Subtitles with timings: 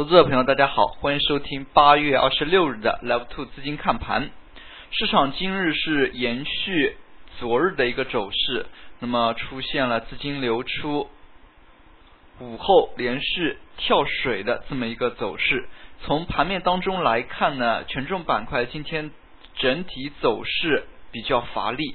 [0.00, 4.30] 投资者朋友，大家好，欢迎收听八月二十六日的 Level Two 资金看盘。
[4.90, 6.96] 市场今日是延续
[7.38, 8.64] 昨日的一个走势，
[9.00, 11.10] 那么出现了资金流出，
[12.38, 15.68] 午后连续跳水的这么一个走势。
[16.06, 19.10] 从盘面当中来看呢，权重板块今天
[19.56, 21.94] 整体走势比较乏力，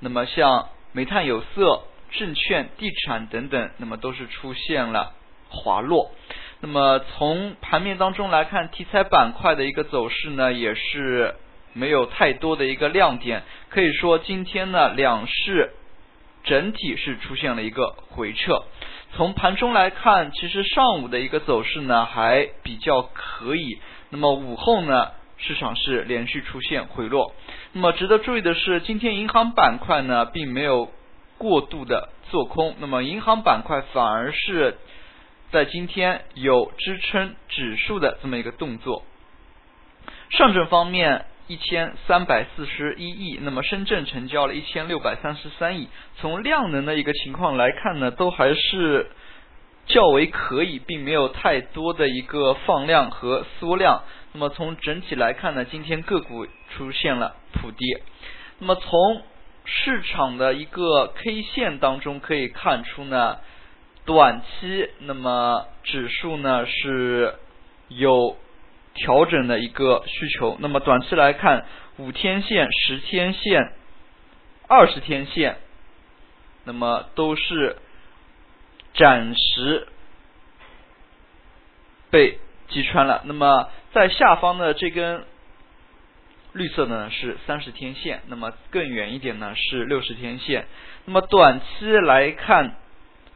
[0.00, 5.14] 那么像煤炭、有色、证券、地产等等，那么都是出现了
[5.48, 6.10] 滑落。
[6.58, 11.34] 那么从盘面当中来看，题材板块的一个走势呢，也是
[11.74, 13.42] 没有太多的一个亮点。
[13.68, 15.74] 可以说，今天呢，两市
[16.44, 18.64] 整体是出现了一个回撤。
[19.14, 23.78] 从盘中来看，其实上午的一个走势呢还比较可以。
[24.08, 27.34] 那么午后呢，市场是连续出现回落。
[27.72, 30.90] 那么值得注意的是，今天银行板块呢并没有
[31.36, 34.78] 过度的做空，那么银行板块反而是。
[35.52, 39.04] 在今天有支撑指数的这么一个动作，
[40.28, 45.88] 上证方面一千三百四十一亿，那么深圳成交了一千六百三十三亿。
[46.16, 49.08] 从量能的一个情况来看呢，都还是
[49.86, 54.02] 较为可以，并没有太多的一个放量和缩量。
[54.32, 58.02] 那么从整体来看呢，今天个股出现了普跌。
[58.58, 59.22] 那么从
[59.64, 63.38] 市场的一个 K 线当中可以看出呢。
[64.06, 67.34] 短期，那么指数呢是
[67.88, 68.36] 有
[68.94, 70.56] 调整的一个需求。
[70.60, 73.72] 那么短期来看，五天线、十天线、
[74.68, 75.56] 二十天线，
[76.62, 77.78] 那么都是
[78.94, 79.88] 暂时
[82.10, 83.22] 被击穿了。
[83.24, 85.24] 那么在下方的这根
[86.52, 90.68] 绿色的呢是三十天线，那么更远一点呢是六十天线。
[91.06, 92.76] 那么短期来看。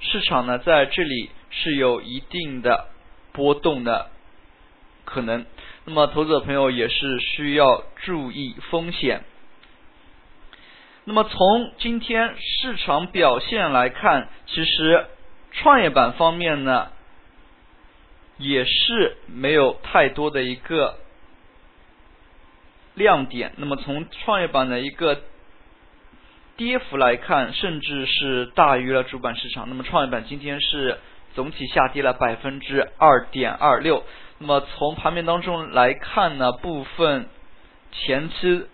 [0.00, 2.88] 市场呢，在这里是有一定的
[3.32, 4.10] 波动的
[5.04, 5.44] 可能，
[5.84, 9.22] 那么投资者朋友也是需要注意风险。
[11.04, 15.06] 那么从今天市场表现来看，其实
[15.52, 16.92] 创业板方面呢，
[18.38, 20.98] 也是没有太多的一个
[22.94, 23.52] 亮点。
[23.56, 25.22] 那么从创业板的一个
[26.60, 29.70] 跌幅来看，甚至是大于了主板市场。
[29.70, 30.98] 那么创业板今天是
[31.34, 34.04] 总体下跌了百分之二点二六。
[34.36, 37.30] 那么从盘面当中来看呢，部分
[37.92, 38.66] 前期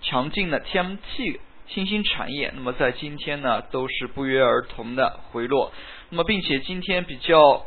[0.00, 5.72] 强劲的 TMT 新兴产业，那么在今天呢都是不约而同的回落。
[6.10, 7.66] 那么并且今天比较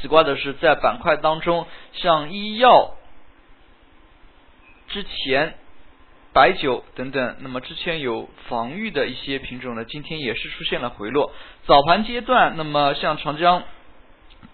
[0.00, 2.94] 奇怪的是，在板块当中，像医药
[4.86, 5.56] 之前。
[6.36, 11.32] 白酒等等，那么之前有防御的一些品种呢，今天也是出现了回落。
[11.64, 13.62] 早盘阶段，那么像长江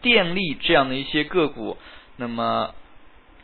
[0.00, 1.76] 电力这样的一些个股，
[2.18, 2.72] 那么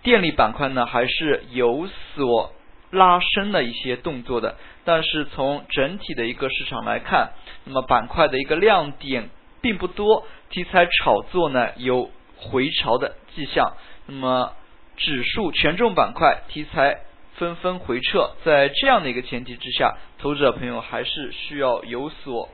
[0.05, 2.53] 电力板块呢还是有所
[2.93, 4.55] 拉升的一些动作的。
[4.85, 7.33] 但是从整体的一个市场来看，
[7.65, 13.73] 那么板块的一个亮点并不多，题材炒作呢有回潮的迹象。
[14.07, 14.53] 那么
[14.97, 17.01] 指数权重板块题材。
[17.39, 22.49] 纷纷回撤，在这样的一个前提之下，投资者朋友还是需要有所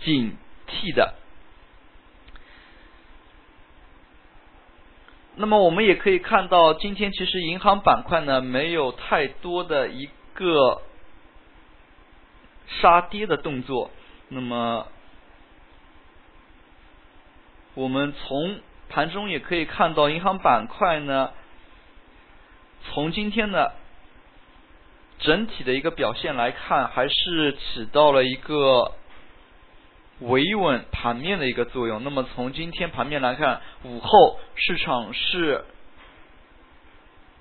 [0.00, 0.36] 警
[0.68, 1.14] 惕的。
[5.34, 10.82] 那么我们也可以看到，今天其实银行板块呢没有太多的一个
[12.68, 13.90] 杀跌的动作。
[14.28, 14.86] 那么
[17.74, 21.32] 我们从盘中也可以看到，银行板块呢
[22.84, 23.74] 从今天的。
[25.22, 28.92] 整体的一个表现来看，还是起到了一个
[30.18, 32.02] 维稳盘面的一个作用。
[32.02, 35.64] 那么从今天盘面来看，午后市场是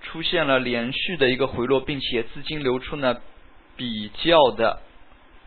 [0.04, 3.18] 出现了连续的一个回落，并且资金流出呢
[3.76, 4.80] 比较的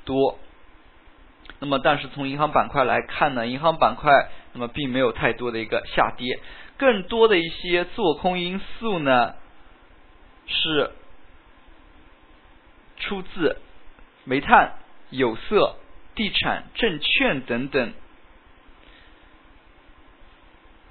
[0.04, 0.36] 多。
[1.60, 4.10] 那么但是从银行板块来看呢，银行板块
[4.54, 6.40] 那么并没有太多的一个下跌，
[6.78, 9.34] 更多的一些做空因素呢
[10.46, 10.90] 是。
[13.04, 13.60] 出自
[14.24, 14.72] 煤炭、
[15.10, 15.76] 有色、
[16.14, 17.92] 地产、证券等等。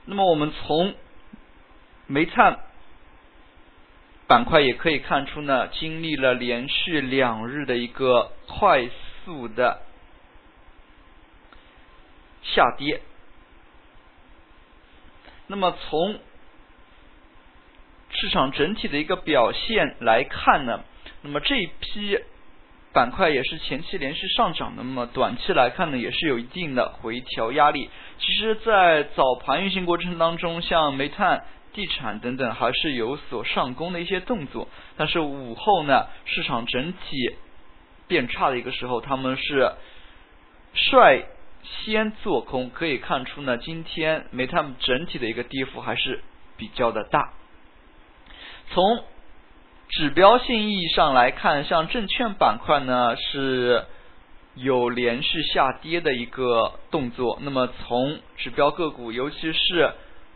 [0.06, 0.96] 那么我们从
[2.08, 2.60] 煤炭
[4.28, 8.88] 板块也可以看出呢，经历了连续两日的一个快
[9.24, 9.82] 速的
[12.44, 13.02] 下跌。
[15.48, 16.20] 那么从
[18.10, 20.84] 市场整体的一个表现来看呢？
[21.24, 22.20] 那么这一批
[22.94, 27.90] 板块也是前期连续上涨，那么短期来看呢，也是有一定的回调压力。
[28.20, 37.36] 其实，在早盘运行过程当中，像煤炭、地产等等还是有所上攻的一些动作，但是午后呢，市场整体
[38.08, 39.72] 变差的一个时候，他们是
[40.74, 41.26] 率
[41.64, 46.22] 先做空，可以看出呢，今天煤炭整体的一个跌幅还是
[46.58, 47.34] 比较的大。
[48.70, 49.04] 从
[49.96, 53.86] 指标性意义上来看，像证券板块呢是
[54.56, 57.38] 有连续下跌的一个动作。
[57.44, 59.92] 那么从指标个股，尤其是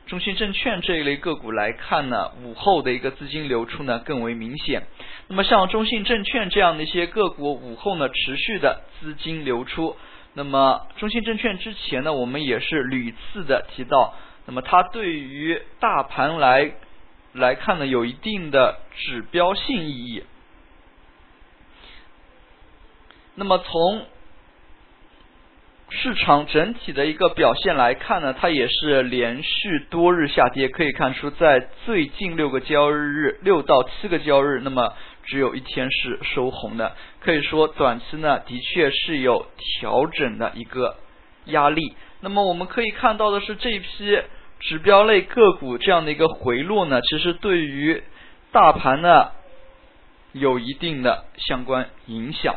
[0.05, 4.83] 中信证券这一类个股来看呢，午后的一个资金流出呢更为明显。
[5.27, 9.95] 那么像中信证券这样的一些个股，午后呢持续的资金流出。
[10.35, 14.13] 那么中信证券之前呢，我们也是屡次的提到，
[14.45, 16.73] 那么它对于大盘来。
[17.37, 20.23] 来看呢，有一定的指标性意义。
[23.35, 24.05] 那么从
[25.89, 34.93] 市场整体的一个表现来看呢，它也是连续多日下跌，可以看出在最近六个交易日，六到七个交易日，那么
[35.23, 40.97] 只有一天是收红的，可以说短期呢的确是有调整的一个
[41.45, 41.95] 压力。
[42.19, 44.19] 那么我们可以看到的是这一批。
[44.59, 48.03] 指标类个股这样的一个回落呢，其实对于
[48.51, 49.29] 大盘呢
[50.31, 52.55] 有一定的相关影响。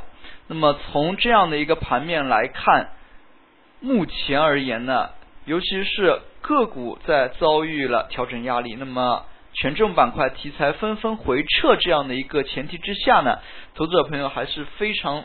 [0.49, 2.91] 那么从这样的一个盘面来看，
[3.81, 5.11] 目前而言呢，
[5.45, 13.39] 尤其是个股在遭遇了调整压力，那么权重板块题材纷纷回撤这样的一个前提之下呢，
[13.75, 15.25] 投资者朋友还是非常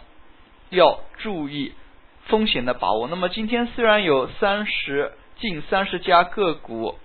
[0.70, 1.74] 要注意
[2.26, 3.08] 风险的把握。
[3.08, 5.14] 那么今天虽然有三十。
[5.38, 6.98] 近三十家个股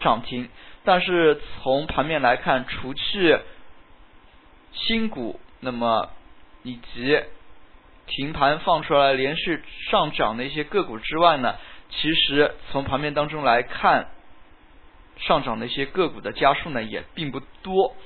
[0.00, 0.48] 涨停，
[0.84, 3.38] 但是从盘面来看，除去
[4.72, 6.10] 新股，那么
[6.62, 7.20] 以及
[8.06, 11.56] 停盘放出来连续上涨的一些个股之外呢，
[11.90, 14.08] 其实从盘面当中来看，
[15.16, 17.96] 上涨的一些个股的家数呢也并不多。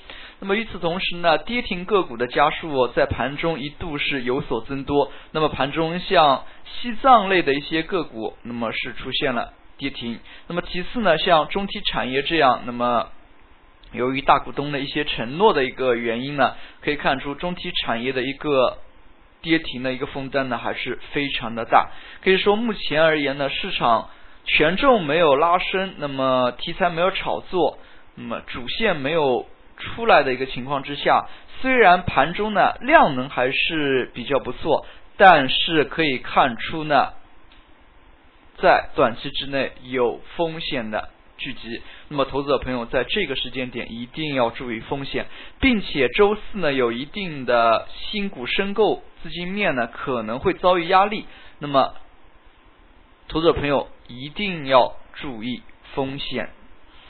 [0.45, 5.13] 那么与此同时呢，跌停个股的家数在盘中一度是有所增多。
[5.31, 10.19] 那么盘中像西藏类的一些个股，那么是出现了跌停。
[10.49, 13.11] 那么其次呢，像中体产业这样，那么
[13.93, 18.79] 由于大股东的一些承诺的一个原因呢，可以看出中体产业的一个
[19.43, 21.91] 跌停的一个负担呢还是非常的大。
[22.25, 24.11] 可以说目前而言呢，市场
[24.45, 27.79] 权重没有拉升，那么题材没有炒作，
[28.17, 29.47] 那么主线没有。
[29.77, 31.29] 出来的一个情况之下，
[31.61, 34.87] 虽然盘中呢量能还是比较不错，
[35.17, 37.13] 但是可以看出呢，
[38.59, 41.83] 在短期之内有风险的聚集。
[42.09, 45.27] 那么投资者朋友在这个时间点一定要注意风险，
[45.61, 51.27] 并且周四呢有一定的新股申购资金面呢可能会遭遇压力。
[51.59, 51.95] 那么
[53.29, 55.63] 投资者朋友一定要注意
[55.95, 56.51] 风险。